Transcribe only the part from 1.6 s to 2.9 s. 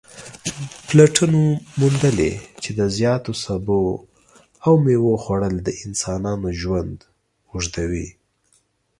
موندلې چې د